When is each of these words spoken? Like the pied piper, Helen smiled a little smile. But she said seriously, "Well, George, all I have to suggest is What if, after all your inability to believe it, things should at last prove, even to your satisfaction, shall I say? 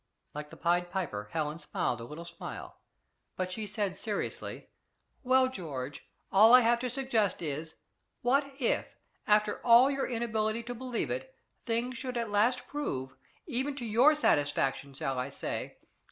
Like 0.33 0.49
the 0.49 0.57
pied 0.57 0.89
piper, 0.89 1.29
Helen 1.31 1.59
smiled 1.59 2.01
a 2.01 2.05
little 2.05 2.25
smile. 2.25 2.79
But 3.35 3.51
she 3.51 3.67
said 3.67 3.95
seriously, 3.95 4.67
"Well, 5.21 5.47
George, 5.47 6.07
all 6.31 6.55
I 6.55 6.61
have 6.61 6.79
to 6.79 6.89
suggest 6.89 7.39
is 7.39 7.75
What 8.23 8.55
if, 8.59 8.95
after 9.27 9.63
all 9.63 9.91
your 9.91 10.09
inability 10.09 10.63
to 10.63 10.73
believe 10.73 11.11
it, 11.11 11.35
things 11.67 11.99
should 11.99 12.17
at 12.17 12.31
last 12.31 12.65
prove, 12.67 13.15
even 13.45 13.75
to 13.75 13.85
your 13.85 14.15
satisfaction, 14.15 14.95
shall 14.95 15.19
I 15.19 15.29
say? 15.29 15.77